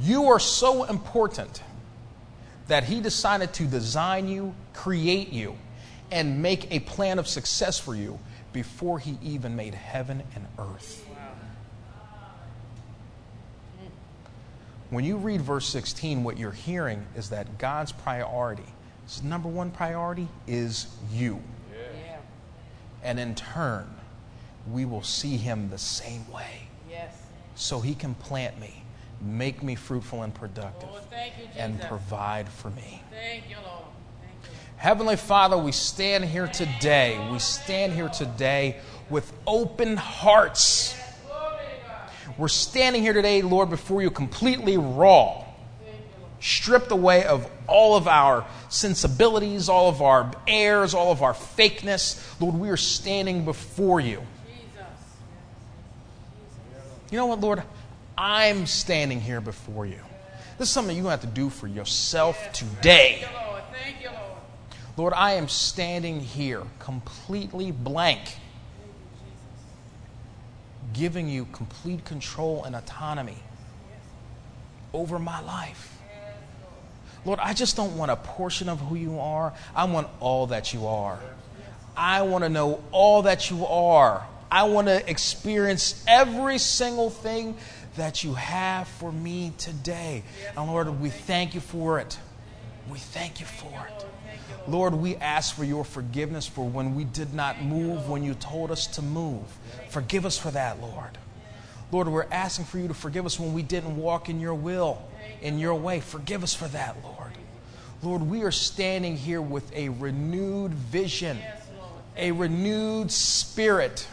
[0.00, 1.62] You are so important
[2.68, 5.56] that He decided to design you, create you,
[6.10, 8.18] and make a plan of success for you
[8.52, 11.06] before He even made heaven and earth.
[14.90, 18.64] When you read verse 16, what you're hearing is that God's priority
[19.10, 21.42] his number one priority is you.
[21.72, 22.18] Yeah.
[23.02, 23.92] And in turn,
[24.70, 26.68] we will see him the same way.
[26.88, 27.20] Yes.
[27.56, 28.84] So he can plant me,
[29.20, 31.00] make me fruitful and productive, oh,
[31.38, 33.02] you, and provide for me.
[33.10, 33.84] Thank you, Lord.
[34.22, 34.50] You.
[34.76, 37.28] Heavenly Father, we stand here today.
[37.30, 40.96] We stand here today with open hearts.
[42.38, 45.44] We're standing here today, Lord, before you completely raw
[46.40, 52.40] stripped away of all of our sensibilities, all of our airs, all of our fakeness.
[52.40, 54.22] Lord, we are standing before you.
[57.10, 57.62] You know what, Lord?
[58.22, 59.98] I'm standing here before you.
[60.58, 63.24] This is something you have to do for yourself today.
[64.98, 68.20] Lord, I am standing here completely blank,
[70.92, 73.38] giving you complete control and autonomy
[74.92, 75.96] over my life.
[77.24, 79.54] Lord, I just don't want a portion of who you are.
[79.74, 81.18] I want all that you are.
[81.96, 84.26] I want to know all that you are.
[84.50, 87.56] I want to experience every single thing
[88.00, 90.22] that you have for me today.
[90.56, 92.18] And Lord, we thank you for it.
[92.90, 94.06] We thank you for it.
[94.66, 98.70] Lord, we ask for your forgiveness for when we did not move when you told
[98.70, 99.44] us to move.
[99.90, 101.18] Forgive us for that, Lord.
[101.92, 105.02] Lord, we're asking for you to forgive us when we didn't walk in your will
[105.42, 106.00] in your way.
[106.00, 107.32] Forgive us for that, Lord.
[108.02, 111.36] Lord, we are standing here with a renewed vision,
[112.16, 114.08] a renewed spirit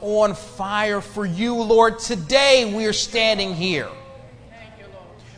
[0.00, 1.98] on fire for you, Lord.
[1.98, 3.88] Today we are standing here.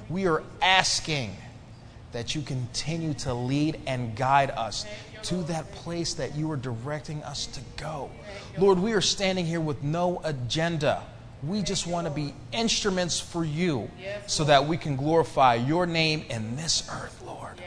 [0.09, 1.37] We are asking
[2.13, 4.85] that you continue to lead and guide us
[5.23, 8.11] to that place that you are directing us to go.
[8.59, 11.03] Lord, we are standing here with no agenda.
[11.43, 13.91] We just want to be instruments for you
[14.27, 17.61] so that we can glorify your name in this earth, Lord.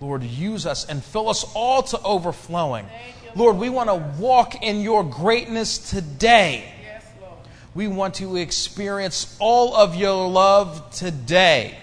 [0.00, 2.86] Lord, use us and fill us all to overflowing.
[3.36, 6.70] Lord, we want to walk in your greatness today.
[7.74, 11.76] We want to experience all of your love today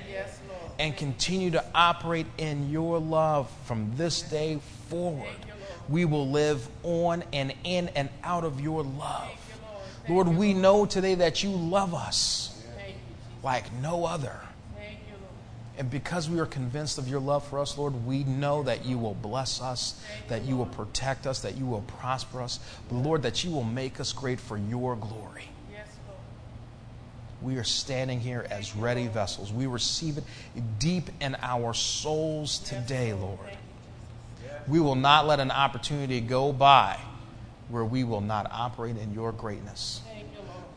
[0.79, 5.27] and continue to operate in your love from this day forward.
[5.89, 9.29] We will live on and in and out of your love.
[10.07, 12.63] Lord, we know today that you love us
[13.43, 14.39] like no other.
[15.81, 18.99] And because we are convinced of your love for us, Lord, we know that you
[18.99, 22.59] will bless us, that you will protect us, that you will prosper us.
[22.87, 25.45] But Lord, that you will make us great for your glory.
[27.41, 29.51] We are standing here as ready vessels.
[29.51, 30.23] We receive it
[30.77, 33.39] deep in our souls today, Lord.
[34.67, 36.99] We will not let an opportunity go by
[37.69, 40.01] where we will not operate in your greatness.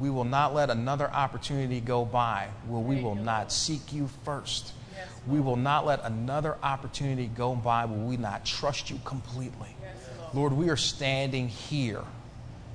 [0.01, 4.73] We will not let another opportunity go by where we will not seek you first.
[5.27, 9.75] We will not let another opportunity go by where we not trust you completely.
[10.35, 12.03] Lord, we are standing here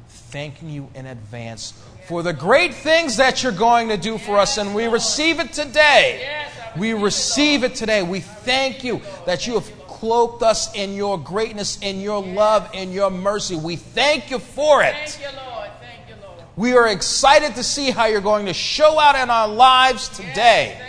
[0.07, 1.73] thanking you in advance
[2.07, 5.53] for the great things that you're going to do for us, and we receive it
[5.53, 6.47] today.
[6.77, 8.01] We receive it today.
[8.01, 12.91] We thank you that you have cloaked us in your greatness, in your love, in
[12.91, 13.55] your mercy.
[13.55, 14.93] We thank you for it.
[14.93, 15.69] Thank you, Lord.
[15.81, 16.43] Thank you, Lord.
[16.55, 20.79] We are excited to see how you're going to show out in our lives today.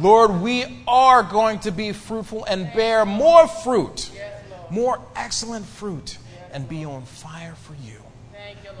[0.00, 0.40] Lord.
[0.40, 4.10] We are going to be fruitful and bear more fruit,
[4.70, 6.18] more excellent fruit,
[6.52, 7.98] and be on fire for you.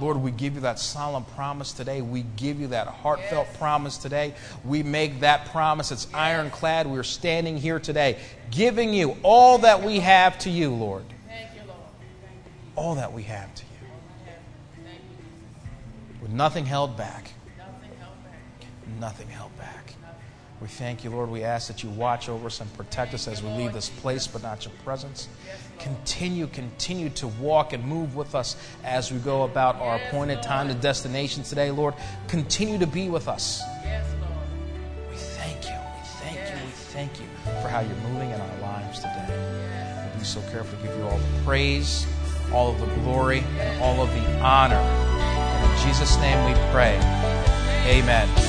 [0.00, 2.00] Lord, we give you that solemn promise today.
[2.02, 4.34] We give you that heartfelt promise today.
[4.64, 5.90] We make that promise.
[5.90, 6.86] It's ironclad.
[6.86, 8.18] We're standing here today,
[8.50, 11.04] giving you all that we have to you, Lord.
[11.08, 11.80] You, Lord.
[12.76, 13.68] All that we have to you.
[16.22, 17.32] With nothing held back.
[17.58, 18.66] Nothing held back.
[19.00, 19.94] Nothing held back.
[20.60, 21.30] We thank you, Lord.
[21.30, 24.26] We ask that you watch over us and protect us as we leave this place,
[24.26, 25.28] but not your presence.
[25.78, 30.68] Continue, continue to walk and move with us as we go about our appointed time
[30.68, 31.94] and destination today, Lord.
[32.26, 33.62] Continue to be with us.
[35.08, 35.70] We thank you.
[35.70, 36.56] We thank you.
[36.56, 37.26] We thank you
[37.62, 40.08] for how you're moving in our lives today.
[40.10, 42.04] We'll be so careful to give you all the praise,
[42.52, 44.74] all of the glory, and all of the honor.
[44.74, 46.96] And in Jesus' name we pray.
[47.86, 48.47] Amen.